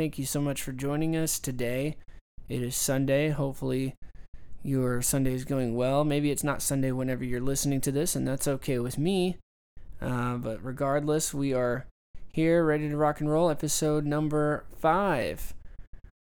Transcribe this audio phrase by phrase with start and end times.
[0.00, 1.98] Thank you so much for joining us today.
[2.48, 3.28] It is Sunday.
[3.28, 3.94] Hopefully,
[4.62, 6.04] your Sunday is going well.
[6.04, 9.38] Maybe it's not Sunday whenever you're listening to this, and that's okay with me.
[10.00, 11.86] Uh, but regardless, we are
[12.32, 13.50] here ready to rock and roll.
[13.50, 15.54] Episode number five.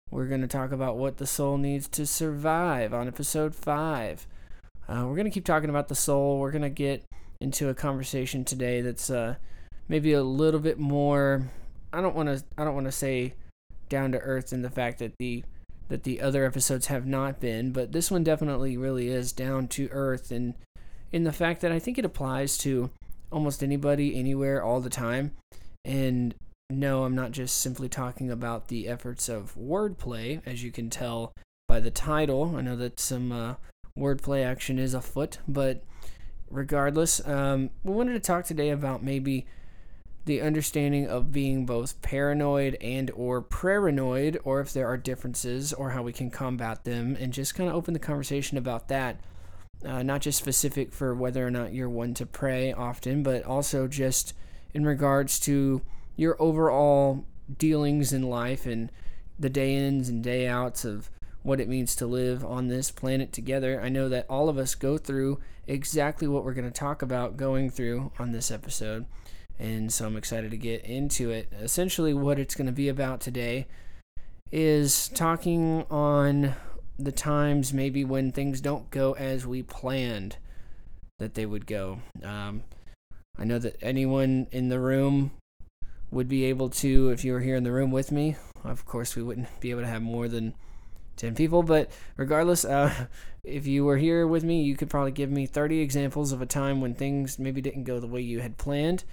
[0.10, 4.28] We're going to talk about what the soul needs to survive on episode five.
[4.88, 6.40] Uh, we're going to keep talking about the soul.
[6.40, 7.04] We're going to get
[7.40, 9.36] into a conversation today that's uh,
[9.88, 11.50] maybe a little bit more.
[11.92, 12.44] I don't want to.
[12.58, 13.34] I don't want to say
[13.90, 15.44] down to earth in the fact that the
[15.90, 19.90] that the other episodes have not been, but this one definitely really is down to
[19.92, 20.56] earth and
[21.12, 22.90] in the fact that I think it applies to
[23.32, 25.32] almost anybody anywhere all the time.
[25.86, 26.34] And
[26.70, 31.34] no, I'm not just simply talking about the efforts of wordplay, as you can tell
[31.68, 32.56] by the title.
[32.58, 33.56] I know that some uh,
[33.98, 35.84] wordplay action is afoot, but
[36.50, 39.46] regardless, um, we wanted to talk today about maybe
[40.26, 45.92] the understanding of being both prayeranoid and or paranoid or if there are differences or
[45.92, 49.20] how we can combat them and just kind of open the conversation about that
[49.86, 53.88] uh, not just specific for whether or not you're one to pray often but also
[53.88, 54.34] just
[54.74, 55.82] in regards to
[56.16, 57.26] your overall
[57.58, 58.92] dealings in life and
[59.40, 61.10] the day ins and day outs of
[61.42, 63.82] what it means to live on this planet together.
[63.82, 67.36] I know that all of us go through exactly what we're going to talk about
[67.36, 69.06] going through on this episode
[69.60, 71.52] and so I'm excited to get into it.
[71.62, 73.68] Essentially, what it's going to be about today
[74.52, 76.56] is talking on
[76.98, 80.38] the times maybe when things don't go as we planned
[81.20, 82.00] that they would go.
[82.24, 82.64] Um,
[83.38, 85.32] I know that anyone in the room
[86.12, 89.16] would be able to, if you were here in the room with me, of course,
[89.16, 90.54] we wouldn't be able to have more than
[91.18, 93.08] 10 people, but regardless, uh,
[93.44, 96.46] if you were here with me, you could probably give me 30 examples of a
[96.46, 99.04] time when things maybe didn't go the way you had planned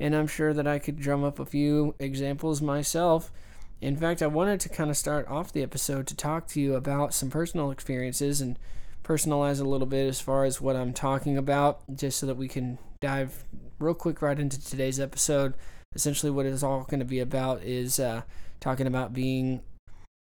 [0.00, 3.32] and I'm sure that I could drum up a few examples myself.
[3.80, 6.74] In fact, I wanted to kind of start off the episode to talk to you
[6.74, 8.58] about some personal experiences and
[9.04, 12.48] personalize a little bit as far as what I'm talking about, just so that we
[12.48, 13.44] can dive
[13.78, 15.54] real quick right into today's episode.
[15.94, 18.22] Essentially, what it's all going to be about is uh,
[18.60, 19.62] talking about being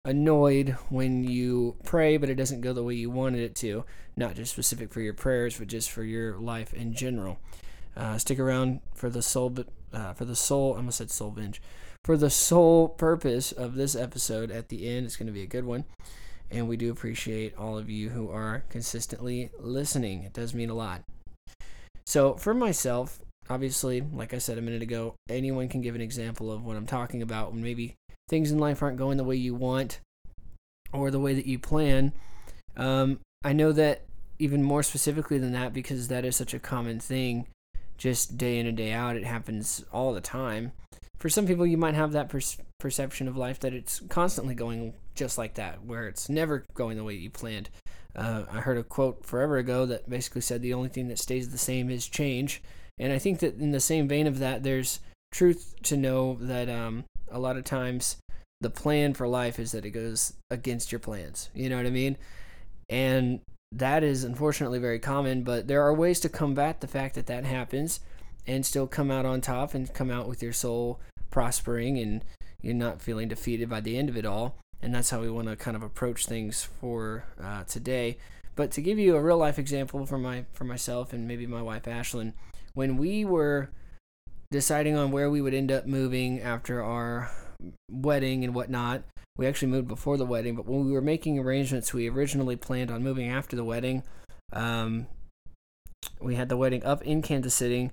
[0.04, 3.84] annoyed when you pray, but it doesn't go the way you wanted it to.
[4.16, 7.38] Not just specific for your prayers, but just for your life in general.
[7.96, 9.54] Uh, stick around for the soul,
[9.92, 10.74] uh, for the soul.
[10.74, 11.62] I almost said soul binge.
[12.04, 15.46] For the sole purpose of this episode at the end, it's going to be a
[15.46, 15.84] good one,
[16.50, 20.22] and we do appreciate all of you who are consistently listening.
[20.22, 21.02] It does mean a lot.
[22.04, 26.52] So for myself, obviously, like I said a minute ago, anyone can give an example
[26.52, 27.94] of what I'm talking about when maybe
[28.28, 30.00] things in life aren't going the way you want
[30.92, 32.12] or the way that you plan.
[32.76, 34.02] Um, I know that
[34.38, 37.46] even more specifically than that, because that is such a common thing
[38.04, 39.16] just day in and day out.
[39.16, 40.72] It happens all the time.
[41.18, 42.40] For some people, you might have that per-
[42.78, 47.02] perception of life that it's constantly going just like that, where it's never going the
[47.04, 47.70] way you planned.
[48.14, 51.48] Uh, I heard a quote forever ago that basically said the only thing that stays
[51.48, 52.62] the same is change.
[52.98, 55.00] And I think that in the same vein of that, there's
[55.32, 58.18] truth to know that um, a lot of times
[58.60, 61.48] the plan for life is that it goes against your plans.
[61.54, 62.18] You know what I mean?
[62.90, 63.40] And
[63.74, 67.44] that is unfortunately very common, but there are ways to combat the fact that that
[67.44, 68.00] happens
[68.46, 72.24] and still come out on top and come out with your soul prospering and
[72.62, 74.56] you're not feeling defeated by the end of it all.
[74.80, 78.18] And that's how we want to kind of approach things for uh, today.
[78.54, 81.62] But to give you a real life example for my for myself and maybe my
[81.62, 82.32] wife Ashlyn,
[82.74, 83.70] when we were
[84.52, 87.30] deciding on where we would end up moving after our
[87.90, 89.02] wedding and whatnot,
[89.36, 92.90] we actually moved before the wedding, but when we were making arrangements, we originally planned
[92.90, 94.04] on moving after the wedding.
[94.52, 95.08] Um,
[96.20, 97.90] we had the wedding up in Kansas City,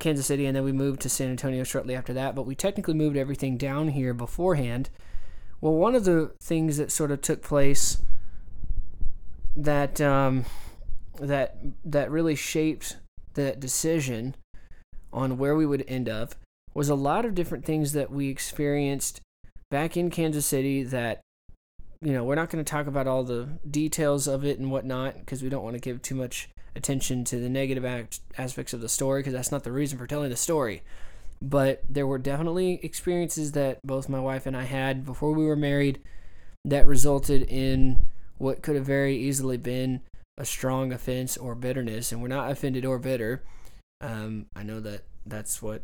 [0.00, 2.34] Kansas City, and then we moved to San Antonio shortly after that.
[2.34, 4.88] But we technically moved everything down here beforehand.
[5.60, 8.02] Well, one of the things that sort of took place
[9.54, 10.46] that um,
[11.20, 12.96] that that really shaped
[13.34, 14.34] that decision
[15.12, 16.34] on where we would end up
[16.74, 19.20] was a lot of different things that we experienced
[19.72, 21.22] back in Kansas City that
[22.02, 25.14] you know, we're not going to talk about all the details of it and whatnot
[25.20, 28.82] because we don't want to give too much attention to the negative act- aspects of
[28.82, 30.82] the story because that's not the reason for telling the story.
[31.40, 35.56] But there were definitely experiences that both my wife and I had before we were
[35.56, 36.02] married
[36.64, 38.04] that resulted in
[38.36, 40.02] what could have very easily been
[40.36, 43.42] a strong offense or bitterness, and we're not offended or bitter.
[44.02, 45.82] Um, I know that that's what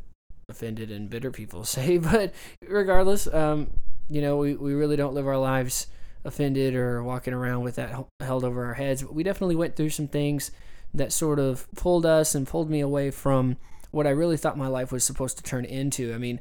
[0.49, 2.33] offended and bitter people say, but
[2.67, 3.69] regardless, um,
[4.09, 5.87] you know, we, we really don't live our lives
[6.25, 9.03] offended or walking around with that held over our heads.
[9.03, 10.51] But we definitely went through some things
[10.95, 13.57] that sort of pulled us and pulled me away from
[13.91, 16.15] what I really thought my life was supposed to turn into.
[16.15, 16.41] I mean,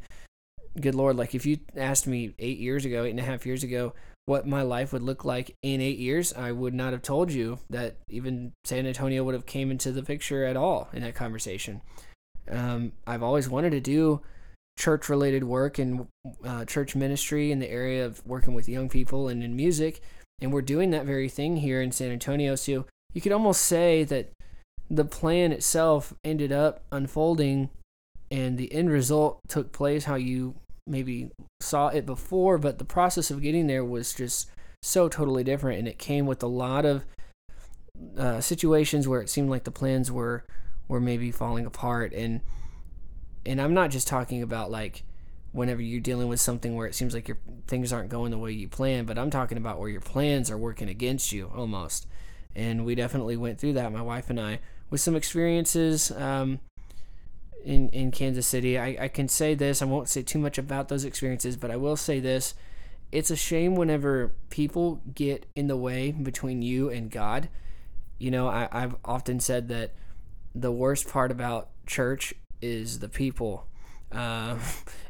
[0.79, 3.63] good Lord, like if you asked me eight years ago, eight and a half years
[3.63, 3.93] ago,
[4.25, 7.59] what my life would look like in eight years, I would not have told you
[7.69, 11.81] that even San Antonio would have came into the picture at all in that conversation.
[12.49, 14.21] Um, I've always wanted to do
[14.77, 16.07] church related work and
[16.45, 20.01] uh, church ministry in the area of working with young people and in music.
[20.39, 22.55] And we're doing that very thing here in San Antonio.
[22.55, 24.29] So you could almost say that
[24.89, 27.69] the plan itself ended up unfolding
[28.29, 30.55] and the end result took place how you
[30.85, 34.49] maybe saw it before, but the process of getting there was just
[34.81, 35.79] so totally different.
[35.79, 37.03] And it came with a lot of
[38.17, 40.45] uh, situations where it seemed like the plans were
[40.87, 42.41] were maybe falling apart and
[43.45, 45.03] and I'm not just talking about like
[45.53, 48.51] whenever you're dealing with something where it seems like your things aren't going the way
[48.51, 52.07] you plan, but I'm talking about where your plans are working against you almost.
[52.55, 56.59] And we definitely went through that, my wife and I, with some experiences um,
[57.63, 58.77] in in Kansas City.
[58.77, 59.81] I, I can say this.
[59.81, 62.55] I won't say too much about those experiences, but I will say this:
[63.11, 67.49] it's a shame whenever people get in the way between you and God.
[68.17, 69.91] You know, I, I've often said that
[70.61, 73.67] the worst part about church is the people.
[74.11, 74.57] Uh,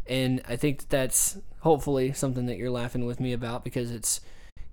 [0.08, 4.22] and I think that's hopefully something that you're laughing with me about because it's,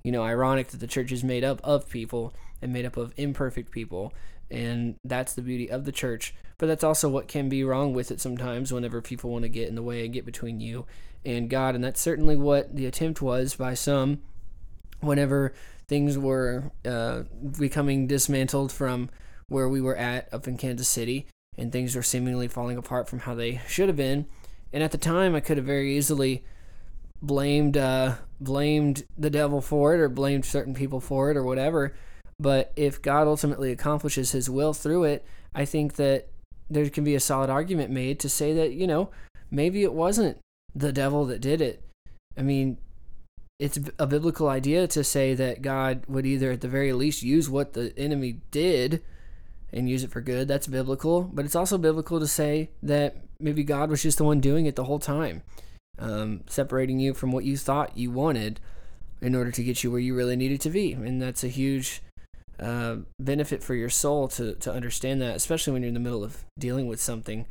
[0.02, 3.12] you know, ironic that the church is made up of people and made up of
[3.16, 4.12] imperfect people.
[4.50, 6.34] And that's the beauty of the church.
[6.58, 9.68] But that's also what can be wrong with it sometimes whenever people want to get
[9.68, 10.86] in the way and get between you
[11.24, 11.74] and God.
[11.74, 14.22] And that's certainly what the attempt was by some
[15.00, 15.52] whenever
[15.88, 17.22] things were uh,
[17.58, 19.10] becoming dismantled from
[19.48, 21.26] where we were at up in Kansas City
[21.56, 24.26] and things were seemingly falling apart from how they should have been.
[24.72, 26.44] And at the time, I could have very easily
[27.22, 31.94] blamed uh, blamed the devil for it or blamed certain people for it or whatever.
[32.38, 35.24] But if God ultimately accomplishes His will through it,
[35.54, 36.28] I think that
[36.68, 39.10] there can be a solid argument made to say that you know
[39.50, 40.38] maybe it wasn't
[40.74, 41.82] the devil that did it.
[42.36, 42.78] I mean,
[43.60, 47.48] it's a biblical idea to say that God would either at the very least use
[47.48, 49.02] what the enemy did
[49.74, 50.48] and use it for good.
[50.48, 51.22] That's biblical.
[51.22, 54.76] But it's also biblical to say that maybe God was just the one doing it
[54.76, 55.42] the whole time,
[55.98, 58.60] um, separating you from what you thought you wanted
[59.20, 60.92] in order to get you where you really needed to be.
[60.92, 62.02] And that's a huge
[62.60, 66.24] uh, benefit for your soul to, to understand that, especially when you're in the middle
[66.24, 67.46] of dealing with something.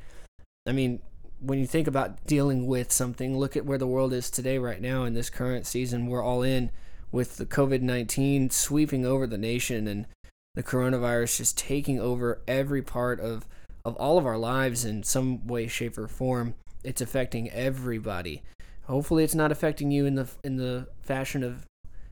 [0.66, 1.02] I mean,
[1.42, 4.82] when you think about dealing with something, look at where the world is today, right
[4.82, 6.08] now, in this current season.
[6.08, 6.72] We're all in
[7.12, 10.08] with the COVID 19 sweeping over the nation and
[10.56, 13.48] the coronavirus just taking over every part of
[13.86, 16.56] of all of our lives in some way shape or form.
[16.84, 18.42] It's affecting everybody.
[18.84, 21.66] Hopefully it's not affecting you in the in the fashion of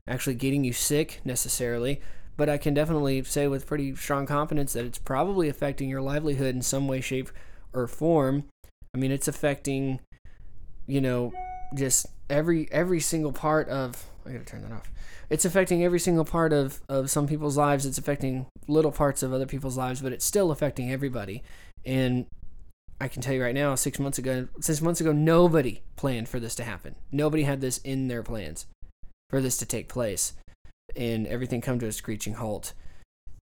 [0.06, 2.00] actually getting you sick necessarily
[2.36, 6.56] but i can definitely say with pretty strong confidence that it's probably affecting your livelihood
[6.56, 7.30] in some way shape
[7.72, 8.44] or form.
[8.94, 10.00] I mean it's affecting
[10.86, 11.32] you know
[11.74, 14.90] just every every single part of i gotta turn that off
[15.32, 17.86] it's affecting every single part of, of some people's lives.
[17.86, 21.42] It's affecting little parts of other people's lives, but it's still affecting everybody.
[21.86, 22.26] And
[23.00, 26.38] I can tell you right now, six months ago, six months ago, nobody planned for
[26.38, 26.96] this to happen.
[27.10, 28.66] Nobody had this in their plans
[29.30, 30.34] for this to take place,
[30.94, 32.74] and everything come to a screeching halt.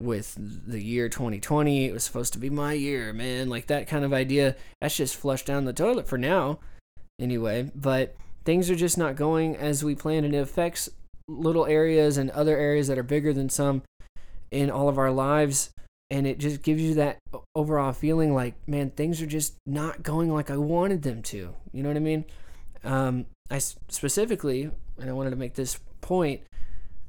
[0.03, 3.49] With the year 2020, it was supposed to be my year, man.
[3.49, 6.59] Like that kind of idea, that's just flushed down the toilet for now,
[7.19, 7.71] anyway.
[7.75, 8.17] But
[8.51, 10.89] things are just not going as we planned, and it affects
[11.29, 13.81] little areas and other areas that are bigger than some
[14.51, 15.71] in all of our lives
[16.11, 17.19] and it just gives you that
[17.55, 21.55] overall feeling like man things are just not going like i wanted them to.
[21.71, 22.25] You know what i mean?
[22.83, 26.41] Um, i specifically and i wanted to make this point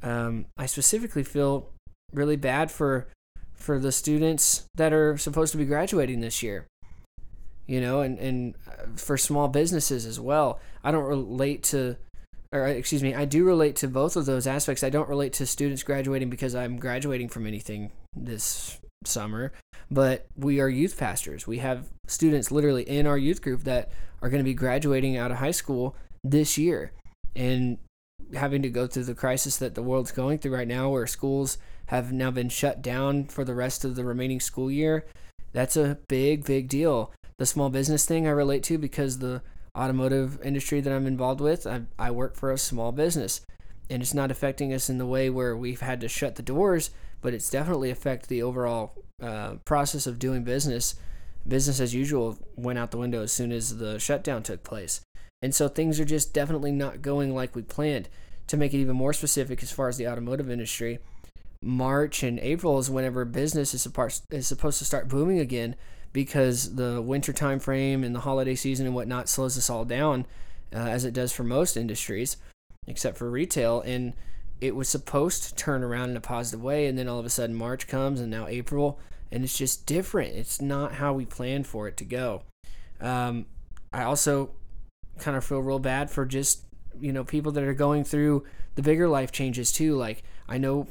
[0.03, 1.69] um, i specifically feel
[2.13, 3.07] really bad for
[3.55, 6.67] for the students that are supposed to be graduating this year
[7.71, 11.95] you know and and uh, for small businesses as well i don't relate to
[12.53, 14.83] or uh, excuse me, I do relate to both of those aspects.
[14.83, 19.53] I don't relate to students graduating because I'm graduating from anything this summer,
[19.89, 21.47] but we are youth pastors.
[21.47, 25.31] We have students literally in our youth group that are going to be graduating out
[25.31, 26.91] of high school this year
[27.35, 27.77] and
[28.33, 31.57] having to go through the crisis that the world's going through right now where schools
[31.87, 35.05] have now been shut down for the rest of the remaining school year.
[35.53, 37.11] That's a big big deal.
[37.41, 39.41] The small business thing I relate to because the
[39.75, 43.41] automotive industry that I'm involved with, I, I work for a small business.
[43.89, 46.91] and it's not affecting us in the way where we've had to shut the doors,
[47.19, 48.93] but it's definitely affected the overall
[49.23, 50.93] uh, process of doing business.
[51.47, 55.01] Business as usual went out the window as soon as the shutdown took place.
[55.41, 58.07] And so things are just definitely not going like we planned.
[58.49, 60.99] To make it even more specific, as far as the automotive industry,
[61.63, 65.75] March and April is whenever business is supposed to start booming again
[66.13, 70.25] because the winter time frame and the holiday season and whatnot slows us all down,
[70.73, 72.37] uh, as it does for most industries,
[72.87, 73.81] except for retail.
[73.81, 74.13] And
[74.59, 77.29] it was supposed to turn around in a positive way, and then all of a
[77.29, 78.99] sudden March comes, and now April,
[79.31, 80.35] and it's just different.
[80.35, 82.43] It's not how we planned for it to go.
[82.99, 83.47] Um,
[83.91, 84.51] I also
[85.17, 86.63] kind of feel real bad for just
[86.99, 88.43] you know people that are going through
[88.75, 89.95] the bigger life changes too.
[89.95, 90.87] Like I know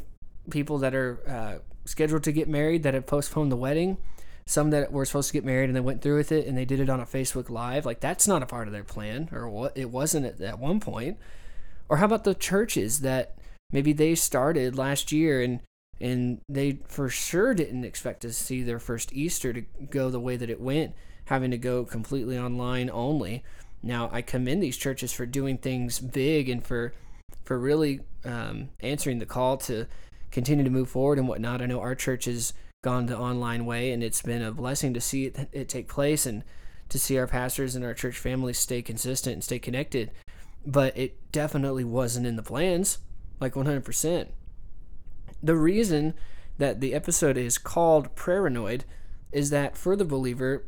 [0.50, 3.98] people that are uh, scheduled to get married that have postponed the wedding.
[4.50, 6.64] Some that were supposed to get married and they went through with it and they
[6.64, 7.86] did it on a Facebook Live.
[7.86, 10.80] Like that's not a part of their plan, or what it wasn't at, at one
[10.80, 11.18] point.
[11.88, 13.36] Or how about the churches that
[13.70, 15.60] maybe they started last year and
[16.00, 20.36] and they for sure didn't expect to see their first Easter to go the way
[20.36, 23.44] that it went, having to go completely online only.
[23.84, 26.92] Now, I commend these churches for doing things big and for
[27.44, 29.86] for really um, answering the call to
[30.32, 31.62] continue to move forward and whatnot.
[31.62, 35.00] I know our church has gone the online way, and it's been a blessing to
[35.00, 36.42] see it, it take place and
[36.88, 40.10] to see our pastors and our church families stay consistent and stay connected.
[40.66, 42.98] But it definitely wasn't in the plans,
[43.38, 44.28] like 100%.
[45.42, 46.14] The reason
[46.58, 48.82] that the episode is called Prayeranoid
[49.32, 50.64] is that for the believer,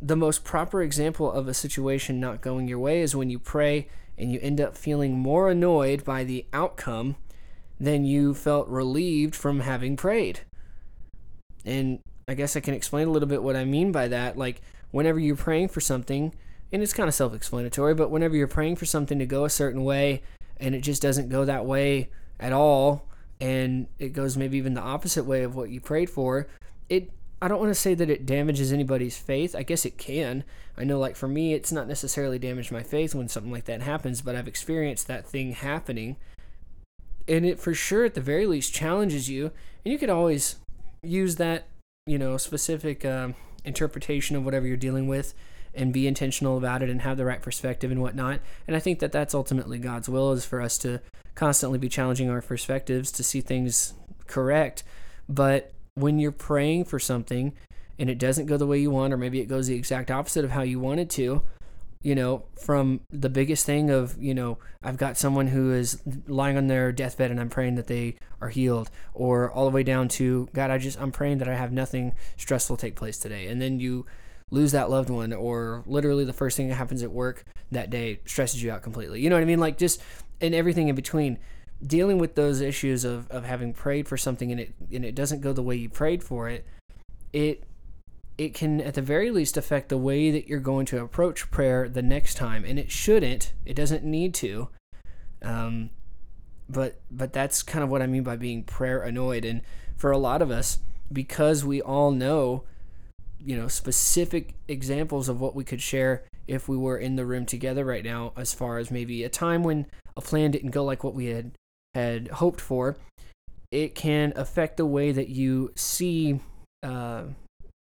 [0.00, 3.88] the most proper example of a situation not going your way is when you pray
[4.16, 7.16] and you end up feeling more annoyed by the outcome
[7.80, 10.40] than you felt relieved from having prayed.
[11.64, 14.36] And I guess I can explain a little bit what I mean by that.
[14.36, 16.34] Like, whenever you're praying for something,
[16.72, 19.50] and it's kind of self explanatory, but whenever you're praying for something to go a
[19.50, 20.22] certain way
[20.56, 22.08] and it just doesn't go that way
[22.40, 23.08] at all,
[23.40, 26.46] and it goes maybe even the opposite way of what you prayed for,
[26.88, 27.10] it
[27.42, 29.54] I don't want to say that it damages anybody's faith.
[29.54, 30.44] I guess it can.
[30.78, 33.82] I know, like, for me, it's not necessarily damaged my faith when something like that
[33.82, 36.16] happens, but I've experienced that thing happening.
[37.28, 39.50] And it for sure, at the very least, challenges you.
[39.84, 40.56] And you could always
[41.06, 41.66] use that,
[42.06, 43.34] you know, specific um,
[43.64, 45.34] interpretation of whatever you're dealing with
[45.74, 48.40] and be intentional about it and have the right perspective and whatnot.
[48.66, 51.00] And I think that that's ultimately God's will is for us to
[51.34, 53.94] constantly be challenging our perspectives to see things
[54.26, 54.84] correct.
[55.28, 57.54] But when you're praying for something
[57.98, 60.44] and it doesn't go the way you want, or maybe it goes the exact opposite
[60.44, 61.42] of how you want it to,
[62.04, 66.58] you know, from the biggest thing of, you know, I've got someone who is lying
[66.58, 70.08] on their deathbed and I'm praying that they are healed, or all the way down
[70.08, 73.46] to, God, I just, I'm praying that I have nothing stressful take place today.
[73.46, 74.04] And then you
[74.50, 77.42] lose that loved one, or literally the first thing that happens at work
[77.72, 79.22] that day stresses you out completely.
[79.22, 79.60] You know what I mean?
[79.60, 80.02] Like just,
[80.42, 81.38] and everything in between
[81.84, 85.40] dealing with those issues of, of having prayed for something and it and it doesn't
[85.40, 86.66] go the way you prayed for it,
[87.32, 87.64] it
[88.36, 91.88] it can at the very least affect the way that you're going to approach prayer
[91.88, 92.64] the next time.
[92.64, 93.52] And it shouldn't.
[93.64, 94.68] It doesn't need to.
[95.42, 95.90] Um,
[96.68, 99.44] but but that's kind of what I mean by being prayer annoyed.
[99.44, 99.62] And
[99.96, 100.78] for a lot of us,
[101.12, 102.64] because we all know,
[103.38, 107.46] you know, specific examples of what we could share if we were in the room
[107.46, 109.86] together right now, as far as maybe a time when
[110.16, 111.52] a plan didn't go like what we had
[111.94, 112.96] had hoped for,
[113.70, 116.40] it can affect the way that you see
[116.82, 117.24] uh,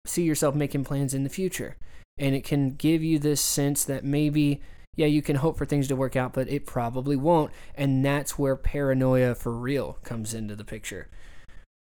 [0.06, 1.78] see yourself making plans in the future,
[2.18, 4.62] and it can give you this sense that maybe
[4.96, 8.40] yeah you can hope for things to work out, but it probably won't, and that's
[8.40, 11.10] where paranoia for real comes into the picture.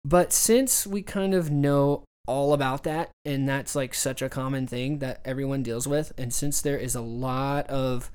[0.06, 4.68] But since we kind of know all about that, and that's like such a common
[4.68, 8.12] thing that everyone deals with, and since there is a lot of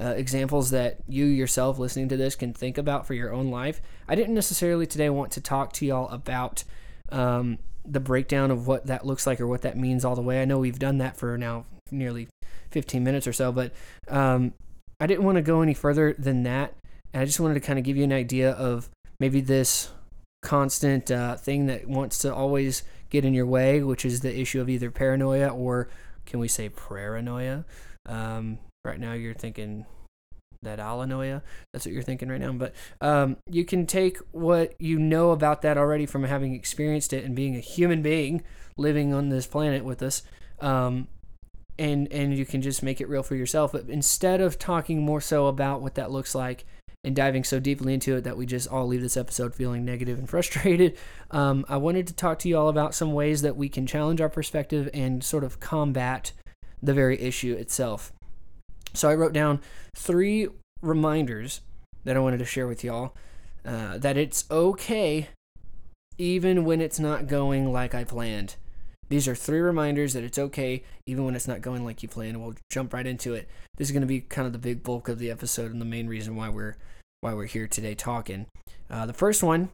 [0.00, 3.80] uh, examples that you yourself listening to this can think about for your own life.
[4.08, 6.64] I didn't necessarily today want to talk to y'all about
[7.12, 10.40] um, the breakdown of what that looks like or what that means all the way.
[10.40, 12.28] I know we've done that for now nearly
[12.70, 13.72] 15 minutes or so, but
[14.08, 14.54] um,
[15.00, 16.74] I didn't want to go any further than that.
[17.12, 18.88] And I just wanted to kind of give you an idea of
[19.20, 19.90] maybe this
[20.42, 24.60] constant uh, thing that wants to always get in your way, which is the issue
[24.60, 25.88] of either paranoia or
[26.26, 27.64] can we say prayeranoia?
[28.06, 29.86] Um, right now you're thinking
[30.62, 31.42] that Alanoia.
[31.72, 32.52] That's what you're thinking right now.
[32.52, 37.24] But um, you can take what you know about that already from having experienced it
[37.24, 38.42] and being a human being
[38.76, 40.22] living on this planet with us,
[40.60, 41.08] um,
[41.78, 43.72] and and you can just make it real for yourself.
[43.72, 46.64] But instead of talking more so about what that looks like
[47.04, 50.18] and diving so deeply into it that we just all leave this episode feeling negative
[50.18, 50.96] and frustrated,
[51.30, 54.20] um, I wanted to talk to you all about some ways that we can challenge
[54.20, 56.32] our perspective and sort of combat
[56.82, 58.12] the very issue itself.
[58.94, 59.60] So I wrote down
[59.96, 60.48] three
[60.80, 61.60] reminders
[62.04, 63.14] that I wanted to share with y'all.
[63.64, 65.28] Uh, that it's okay
[66.18, 68.56] even when it's not going like I planned.
[69.08, 72.42] These are three reminders that it's okay even when it's not going like you planned.
[72.42, 73.48] We'll jump right into it.
[73.76, 75.86] This is going to be kind of the big bulk of the episode and the
[75.86, 76.76] main reason why we're
[77.20, 78.46] why we're here today talking.
[78.90, 79.68] Uh, the first one,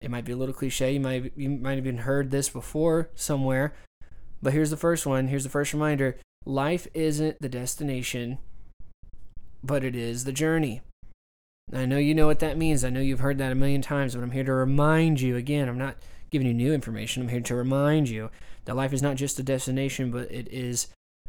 [0.00, 0.92] it might be a little cliche.
[0.92, 3.74] You might you might have even heard this before somewhere,
[4.42, 5.28] but here's the first one.
[5.28, 8.38] Here's the first reminder: life isn't the destination,
[9.64, 10.82] but it is the journey.
[11.72, 12.84] I know you know what that means.
[12.84, 15.68] I know you've heard that a million times, but I'm here to remind you again.
[15.68, 15.96] I'm not
[16.30, 17.22] giving you new information.
[17.22, 18.30] I'm here to remind you
[18.66, 20.88] that life is not just a destination, but it is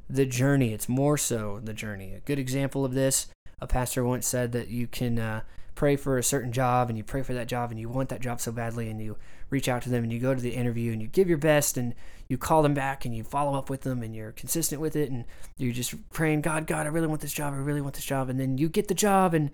[0.09, 0.73] the journey.
[0.73, 2.13] It's more so the journey.
[2.13, 3.27] A good example of this
[3.59, 5.41] a pastor once said that you can uh,
[5.75, 8.21] pray for a certain job and you pray for that job and you want that
[8.21, 9.17] job so badly and you
[9.49, 11.77] reach out to them and you go to the interview and you give your best
[11.77, 11.93] and
[12.27, 15.11] you call them back and you follow up with them and you're consistent with it
[15.11, 15.25] and
[15.57, 17.53] you're just praying, God, God, I really want this job.
[17.53, 18.29] I really want this job.
[18.29, 19.51] And then you get the job and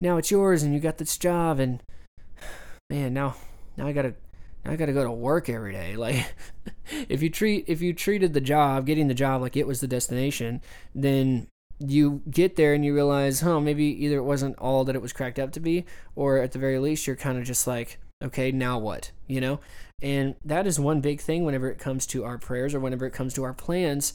[0.00, 1.82] now it's yours and you got this job and
[2.90, 3.34] man now
[3.76, 4.14] now i gotta
[4.64, 6.34] now i gotta go to work every day like
[7.08, 9.88] if you treat if you treated the job getting the job like it was the
[9.88, 10.60] destination
[10.94, 11.46] then
[11.78, 15.12] you get there and you realize oh maybe either it wasn't all that it was
[15.12, 18.52] cracked up to be or at the very least you're kind of just like okay
[18.52, 19.60] now what you know?
[20.02, 23.12] And that is one big thing whenever it comes to our prayers or whenever it
[23.12, 24.14] comes to our plans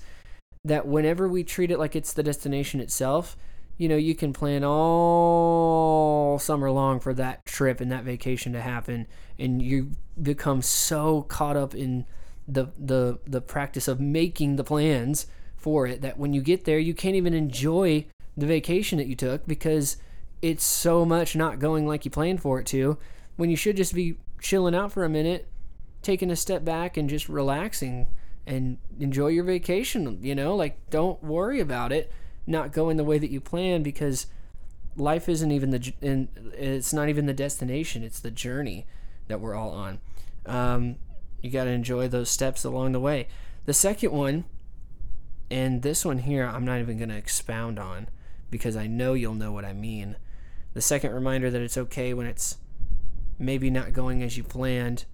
[0.63, 3.36] that whenever we treat it like it's the destination itself
[3.80, 8.62] you know, you can plan all summer long for that trip and that vacation to
[8.62, 9.08] happen,
[9.39, 12.06] and you become so caught up in
[12.46, 15.28] the the the practice of making the plans
[15.60, 19.16] for it that when you get there, you can't even enjoy the vacation that you
[19.16, 19.98] took because
[20.42, 22.98] it's so much not going like you planned for it to.
[23.36, 25.48] When you should just be chilling out for a minute,
[26.01, 28.08] taking a step back and just relaxing
[28.48, 30.20] and enjoy your vacation.
[30.22, 32.12] You know, like don't worry about it
[32.50, 34.25] not going the way that you plan because
[34.98, 38.86] life isn't even the and it's not even the destination it's the journey
[39.28, 40.00] that we're all on
[40.46, 40.96] um,
[41.42, 43.28] you got to enjoy those steps along the way
[43.66, 44.44] the second one
[45.50, 48.07] and this one here i'm not even going to expound on
[48.50, 50.16] because i know you'll know what i mean
[50.74, 52.57] the second reminder that it's okay when it's
[53.38, 55.05] maybe not going as you planned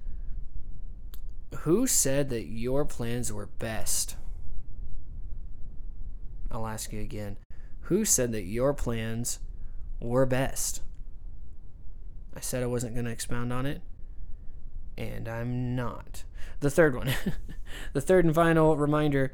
[1.60, 4.18] who said that your plans were best
[6.56, 7.38] I'll ask you again.
[7.82, 9.40] Who said that your plans
[10.00, 10.82] were best?
[12.36, 13.82] I said I wasn't going to expound on it,
[14.98, 16.24] and I'm not.
[16.62, 17.14] The third one,
[17.94, 19.34] the third and final reminder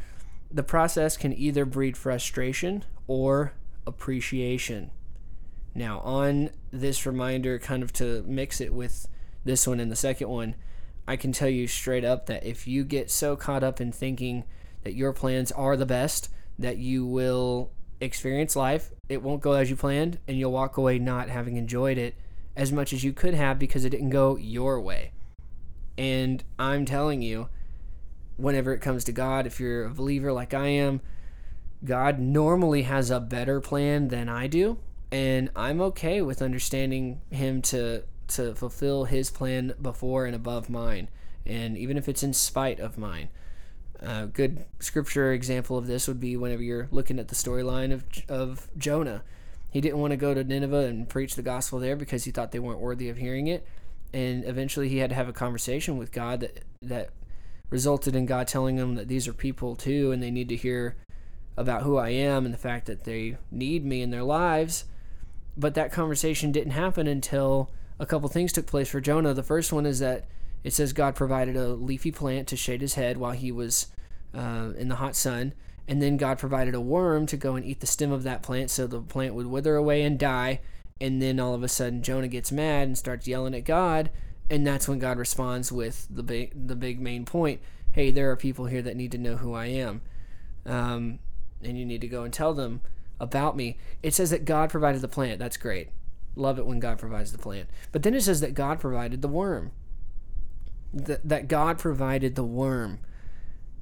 [0.53, 3.53] the process can either breed frustration or
[3.85, 4.91] appreciation.
[5.73, 9.07] Now, on this reminder, kind of to mix it with
[9.45, 10.55] this one and the second one,
[11.07, 14.43] I can tell you straight up that if you get so caught up in thinking
[14.83, 18.91] that your plans are the best, that you will experience life.
[19.07, 22.15] It won't go as you planned, and you'll walk away not having enjoyed it
[22.55, 25.11] as much as you could have because it didn't go your way.
[25.97, 27.49] And I'm telling you,
[28.37, 31.01] whenever it comes to God, if you're a believer like I am,
[31.83, 34.77] God normally has a better plan than I do,
[35.11, 41.09] and I'm okay with understanding him to to fulfill his plan before and above mine,
[41.45, 43.29] and even if it's in spite of mine.
[43.99, 48.03] A good scripture example of this would be whenever you're looking at the storyline of,
[48.27, 49.21] of Jonah.
[49.69, 52.51] He didn't want to go to Nineveh and preach the gospel there because he thought
[52.51, 53.65] they weren't worthy of hearing it.
[54.11, 57.09] And eventually he had to have a conversation with God that, that
[57.71, 60.97] resulted in God telling them that these are people too and they need to hear
[61.57, 64.85] about who I am and the fact that they need me in their lives.
[65.57, 69.33] But that conversation didn't happen until a couple things took place for Jonah.
[69.33, 70.25] The first one is that
[70.63, 73.87] it says God provided a leafy plant to shade his head while he was
[74.33, 75.53] uh, in the hot sun.
[75.87, 78.69] And then God provided a worm to go and eat the stem of that plant
[78.69, 80.61] so the plant would wither away and die.
[81.01, 84.11] And then all of a sudden, Jonah gets mad and starts yelling at God.
[84.51, 87.61] And that's when God responds with the big, the big main point
[87.93, 90.01] hey, there are people here that need to know who I am.
[90.65, 91.19] Um,
[91.61, 92.79] and you need to go and tell them
[93.19, 93.77] about me.
[94.01, 95.39] It says that God provided the plant.
[95.39, 95.89] That's great.
[96.37, 97.69] Love it when God provides the plant.
[97.91, 99.71] But then it says that God provided the worm
[100.93, 102.99] that, that God provided the worm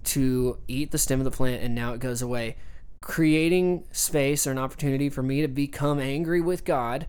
[0.05, 2.55] to eat the stem of the plant and now it goes away,
[3.01, 7.07] creating space or an opportunity for me to become angry with God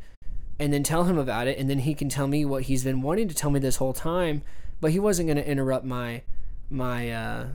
[0.61, 3.01] and then tell him about it and then he can tell me what he's been
[3.03, 4.43] wanting to tell me this whole time,
[4.81, 6.23] but he wasn't going to interrupt my
[6.69, 7.47] my uh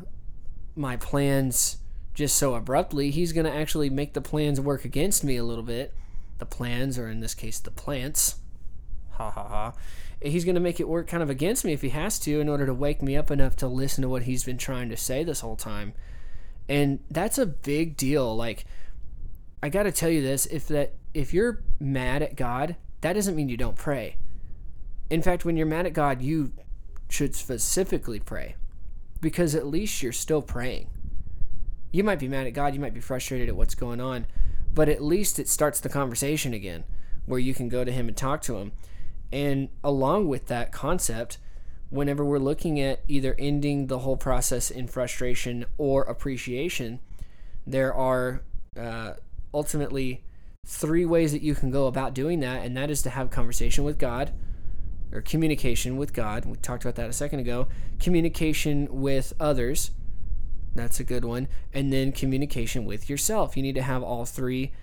[0.76, 1.78] my plans
[2.14, 3.12] just so abruptly.
[3.12, 5.94] He's going to actually make the plans work against me a little bit.
[6.38, 8.36] The plans, or in this case, the plants.
[9.12, 9.74] Ha ha ha
[10.22, 12.50] he's going to make it work kind of against me if he has to in
[12.50, 15.24] order to wake me up enough to listen to what he's been trying to say
[15.24, 15.94] this whole time.
[16.68, 18.36] And that's a big deal.
[18.36, 18.66] Like
[19.62, 23.36] I got to tell you this, if that if you're mad at God, that doesn't
[23.36, 24.16] mean you don't pray.
[25.12, 26.54] In fact, when you're mad at God, you
[27.08, 28.56] should specifically pray
[29.22, 30.90] because at least you're still praying.
[31.92, 34.26] You might be mad at God, you might be frustrated at what's going on,
[34.74, 36.84] but at least it starts the conversation again
[37.28, 38.72] where you can go to Him and talk to Him.
[39.32, 41.38] And along with that concept,
[41.92, 47.02] whenever we're looking at either ending the whole process in frustration or appreciation,
[47.68, 48.42] there are
[48.76, 49.14] uh,
[49.54, 50.24] ultimately
[50.66, 53.84] three ways that you can go about doing that, and that is to have conversation
[53.84, 54.34] with God
[55.12, 56.46] or communication with God.
[56.46, 57.68] We talked about that a second ago.
[58.00, 59.92] Communication with others.
[60.74, 61.48] That's a good one.
[61.74, 63.56] And then communication with yourself.
[63.56, 64.74] You need to have all three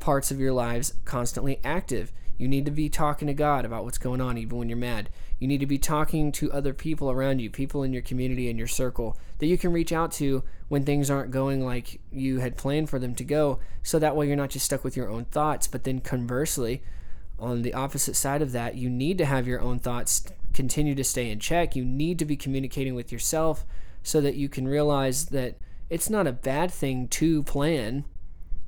[0.00, 2.12] parts of your lives constantly active.
[2.38, 5.10] You need to be talking to God about what's going on, even when you're mad.
[5.38, 8.58] You need to be talking to other people around you, people in your community and
[8.58, 12.56] your circle that you can reach out to when things aren't going like you had
[12.56, 13.58] planned for them to go.
[13.82, 15.66] So that way you're not just stuck with your own thoughts.
[15.66, 16.82] But then conversely,
[17.38, 21.04] on the opposite side of that, you need to have your own thoughts continue to
[21.04, 21.74] stay in check.
[21.74, 23.64] You need to be communicating with yourself
[24.02, 25.56] so that you can realize that
[25.88, 28.04] it's not a bad thing to plan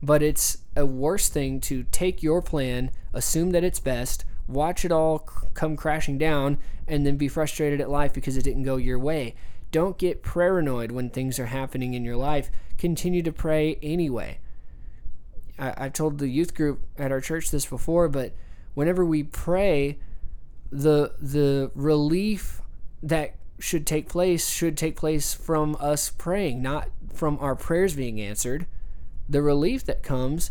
[0.02, 4.92] but it's a worse thing to take your plan, assume that it's best, watch it
[4.92, 5.18] all
[5.54, 9.34] come crashing down, and then be frustrated at life because it didn't go your way.
[9.70, 12.50] Don't get paranoid when things are happening in your life.
[12.78, 14.38] Continue to pray anyway.
[15.58, 18.34] I, have told the youth group at our church this before, but
[18.74, 19.98] whenever we pray,
[20.72, 22.62] the the relief
[23.02, 28.20] that should take place should take place from us praying, not from our prayers being
[28.20, 28.66] answered
[29.30, 30.50] the relief that comes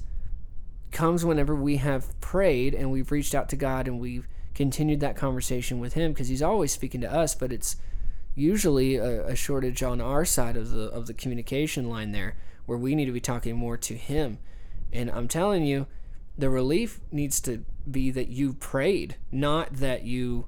[0.91, 5.15] comes whenever we have prayed and we've reached out to God and we've continued that
[5.15, 7.75] conversation with him because he's always speaking to us but it's
[8.35, 12.77] usually a, a, shortage on our side of the of the communication line there where
[12.77, 14.37] we need to be talking more to him
[14.93, 15.87] and I'm telling you
[16.37, 20.45] the relief needs to be that you prayed not that you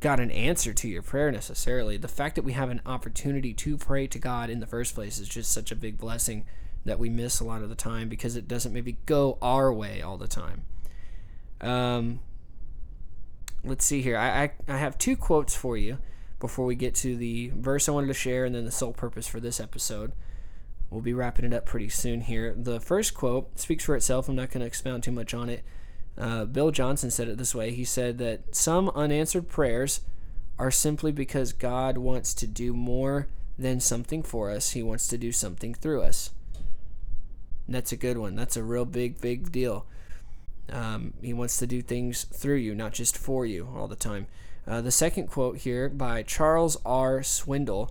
[0.00, 3.76] got an answer to your prayer necessarily the fact that we have an opportunity to
[3.76, 6.44] pray to God in the first place is just such a big blessing
[6.84, 10.02] that we miss a lot of the time because it doesn't maybe go our way
[10.02, 10.62] all the time.
[11.60, 12.20] Um,
[13.64, 14.16] let's see here.
[14.16, 15.98] I, I, I have two quotes for you
[16.40, 19.26] before we get to the verse I wanted to share and then the sole purpose
[19.26, 20.12] for this episode.
[20.90, 22.54] We'll be wrapping it up pretty soon here.
[22.56, 24.28] The first quote speaks for itself.
[24.28, 25.64] I'm not going to expound too much on it.
[26.16, 30.02] Uh, Bill Johnson said it this way He said that some unanswered prayers
[30.58, 33.26] are simply because God wants to do more
[33.58, 36.30] than something for us, He wants to do something through us.
[37.68, 38.34] That's a good one.
[38.34, 39.86] That's a real big, big deal.
[40.70, 44.26] Um, he wants to do things through you, not just for you all the time.
[44.66, 47.20] Uh, the second quote here by Charles R.
[47.20, 47.90] Swindoll.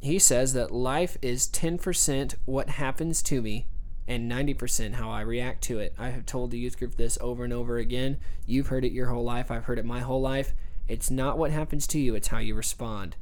[0.00, 3.66] He says that life is 10% what happens to me
[4.08, 5.94] and 90% how I react to it.
[5.98, 8.18] I have told the youth group this over and over again.
[8.46, 9.50] You've heard it your whole life.
[9.50, 10.52] I've heard it my whole life.
[10.88, 13.14] It's not what happens to you, it's how you respond.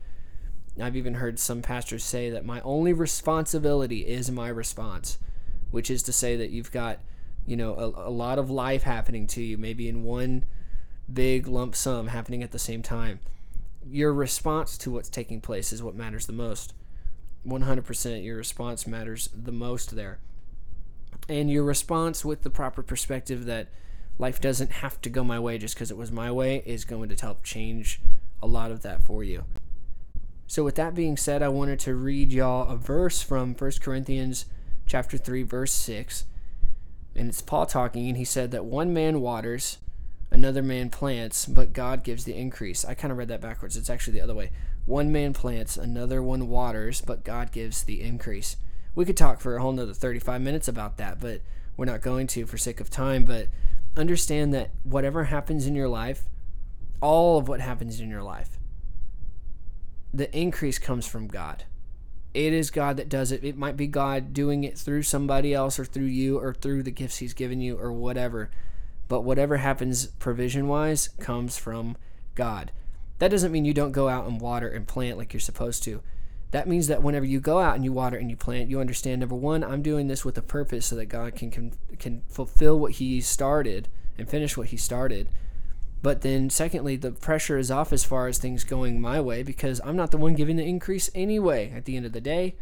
[0.80, 5.18] I've even heard some pastors say that my only responsibility is my response
[5.70, 6.98] which is to say that you've got,
[7.46, 10.44] you know, a, a lot of life happening to you, maybe in one
[11.12, 13.20] big lump sum happening at the same time.
[13.88, 16.74] Your response to what's taking place is what matters the most.
[17.46, 20.18] 100% your response matters the most there.
[21.28, 23.68] And your response with the proper perspective that
[24.18, 27.08] life doesn't have to go my way just because it was my way is going
[27.08, 28.00] to help change
[28.42, 29.44] a lot of that for you.
[30.46, 34.46] So, with that being said, I wanted to read y'all a verse from 1 Corinthians
[34.86, 36.24] chapter 3, verse 6.
[37.14, 39.78] And it's Paul talking, and he said that one man waters,
[40.30, 42.84] another man plants, but God gives the increase.
[42.84, 43.76] I kind of read that backwards.
[43.76, 44.50] It's actually the other way.
[44.86, 48.56] One man plants, another one waters, but God gives the increase.
[48.94, 51.40] We could talk for a whole nother 35 minutes about that, but
[51.76, 53.24] we're not going to for sake of time.
[53.24, 53.48] But
[53.96, 56.24] understand that whatever happens in your life,
[57.00, 58.58] all of what happens in your life,
[60.12, 61.64] the increase comes from God
[62.34, 63.42] it is God that does it.
[63.42, 66.90] It might be God doing it through somebody else or through you or through the
[66.90, 68.50] gifts He's given you or whatever.
[69.08, 71.96] But whatever happens provision wise comes from
[72.34, 72.72] God.
[73.18, 76.02] That doesn't mean you don't go out and water and plant like you're supposed to.
[76.50, 79.20] That means that whenever you go out and you water and you plant, you understand
[79.20, 82.78] number one, I'm doing this with a purpose so that God can can, can fulfill
[82.78, 85.28] what He started and finish what He started.
[86.00, 89.80] But then, secondly, the pressure is off as far as things going my way because
[89.84, 92.54] I'm not the one giving the increase anyway at the end of the day.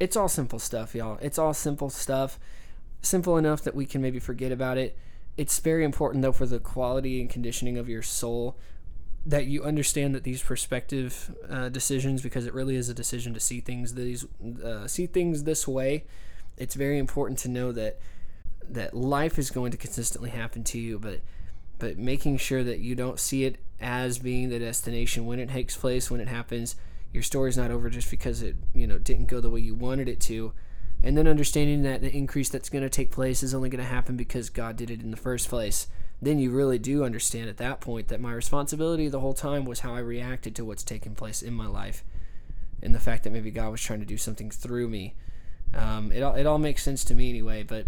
[0.00, 1.18] It's all simple stuff, y'all.
[1.22, 2.38] It's all simple stuff.
[3.02, 4.96] Simple enough that we can maybe forget about it.
[5.36, 8.56] It's very important, though, for the quality and conditioning of your soul
[9.26, 13.40] that you understand that these perspective uh, decisions, because it really is a decision to
[13.40, 14.24] see things these
[14.64, 16.04] uh, see things this way.
[16.56, 17.98] It's very important to know that
[18.68, 21.20] that life is going to consistently happen to you, but
[21.78, 25.76] but making sure that you don't see it as being the destination when it takes
[25.76, 26.76] place, when it happens.
[27.12, 30.08] Your story's not over just because it you know didn't go the way you wanted
[30.08, 30.52] it to,
[31.02, 33.90] and then understanding that the increase that's going to take place is only going to
[33.90, 35.86] happen because God did it in the first place.
[36.20, 39.80] Then you really do understand at that point that my responsibility the whole time was
[39.80, 42.04] how I reacted to what's taking place in my life,
[42.82, 45.14] and the fact that maybe God was trying to do something through me.
[45.72, 47.86] Um, it all it all makes sense to me anyway, but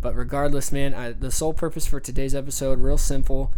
[0.00, 3.52] but regardless, man, I, the sole purpose for today's episode, real simple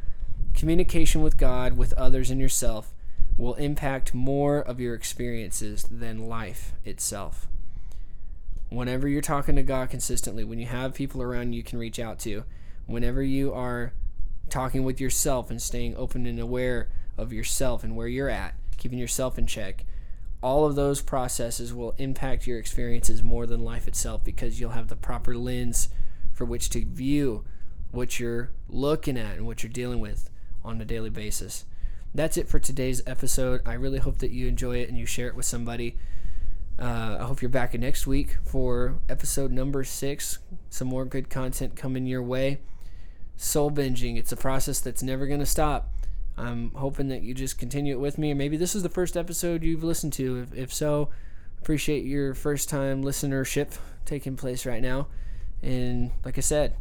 [0.54, 2.92] communication with God, with others, and yourself
[3.36, 7.46] will impact more of your experiences than life itself.
[8.70, 12.18] Whenever you're talking to God consistently, when you have people around you can reach out
[12.20, 12.44] to,
[12.86, 13.92] whenever you are
[14.48, 18.98] talking with yourself and staying open and aware of yourself and where you're at, keeping
[18.98, 19.84] yourself in check,
[20.42, 24.88] all of those processes will impact your experiences more than life itself because you'll have
[24.88, 25.88] the proper lens
[26.32, 27.44] for which to view
[27.90, 30.30] what you're looking at and what you're dealing with
[30.64, 31.64] on a daily basis.
[32.14, 33.60] That's it for today's episode.
[33.66, 35.98] I really hope that you enjoy it and you share it with somebody.
[36.80, 40.38] Uh, I hope you're back next week for episode number six.
[40.70, 42.60] Some more good content coming your way.
[43.36, 45.92] Soul binging, it's a process that's never going to stop.
[46.38, 49.14] I'm hoping that you just continue it with me, or maybe this is the first
[49.14, 50.38] episode you've listened to.
[50.38, 51.10] If, if so,
[51.60, 55.08] appreciate your first time listenership taking place right now.
[55.62, 56.76] And like I said,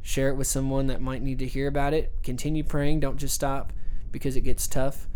[0.00, 2.10] share it with someone that might need to hear about it.
[2.22, 3.00] Continue praying.
[3.00, 3.74] Don't just stop
[4.10, 5.06] because it gets tough.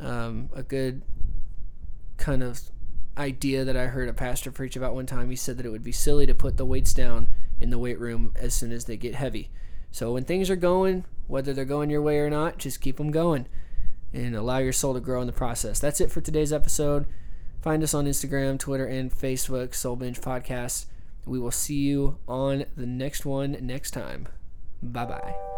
[0.00, 1.02] Um, a good
[2.16, 2.60] kind of
[3.16, 5.30] idea that I heard a pastor preach about one time.
[5.30, 7.28] He said that it would be silly to put the weights down
[7.60, 9.50] in the weight room as soon as they get heavy.
[9.90, 13.10] So when things are going, whether they're going your way or not, just keep them
[13.10, 13.46] going
[14.12, 15.78] and allow your soul to grow in the process.
[15.78, 17.06] That's it for today's episode.
[17.62, 20.86] Find us on Instagram, Twitter, and Facebook, Soul Binge Podcast.
[21.26, 24.28] We will see you on the next one next time.
[24.82, 25.53] Bye bye.